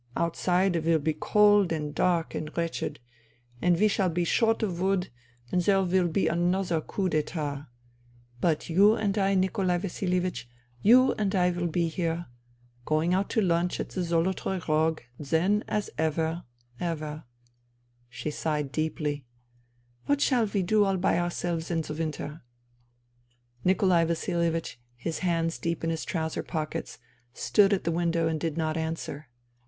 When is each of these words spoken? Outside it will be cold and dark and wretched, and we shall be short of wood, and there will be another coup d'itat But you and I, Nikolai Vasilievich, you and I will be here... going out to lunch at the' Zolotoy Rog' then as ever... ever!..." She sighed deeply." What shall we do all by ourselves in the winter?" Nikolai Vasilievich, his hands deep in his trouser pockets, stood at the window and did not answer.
Outside 0.17 0.75
it 0.75 0.83
will 0.85 0.97
be 0.97 1.13
cold 1.13 1.71
and 1.71 1.93
dark 1.93 2.33
and 2.33 2.49
wretched, 2.57 2.99
and 3.61 3.77
we 3.79 3.87
shall 3.87 4.09
be 4.09 4.23
short 4.23 4.63
of 4.63 4.81
wood, 4.81 5.09
and 5.51 5.61
there 5.61 5.83
will 5.83 6.07
be 6.07 6.25
another 6.27 6.81
coup 6.81 7.07
d'itat 7.07 7.67
But 8.39 8.67
you 8.67 8.95
and 8.95 9.15
I, 9.19 9.35
Nikolai 9.35 9.77
Vasilievich, 9.77 10.47
you 10.81 11.13
and 11.19 11.35
I 11.35 11.51
will 11.51 11.67
be 11.67 11.87
here... 11.87 12.25
going 12.83 13.13
out 13.13 13.29
to 13.29 13.41
lunch 13.41 13.79
at 13.79 13.89
the' 13.91 14.01
Zolotoy 14.01 14.67
Rog' 14.67 15.03
then 15.19 15.63
as 15.67 15.91
ever... 15.99 16.45
ever!..." 16.79 17.25
She 18.09 18.31
sighed 18.31 18.71
deeply." 18.71 19.27
What 20.07 20.19
shall 20.19 20.47
we 20.47 20.63
do 20.63 20.83
all 20.83 20.97
by 20.97 21.19
ourselves 21.19 21.69
in 21.69 21.81
the 21.81 21.93
winter?" 21.93 22.41
Nikolai 23.63 24.05
Vasilievich, 24.05 24.79
his 24.95 25.19
hands 25.19 25.59
deep 25.59 25.83
in 25.83 25.91
his 25.91 26.05
trouser 26.05 26.41
pockets, 26.41 26.97
stood 27.35 27.71
at 27.71 27.83
the 27.83 27.91
window 27.91 28.27
and 28.27 28.39
did 28.39 28.57
not 28.57 28.75
answer. 28.77 29.27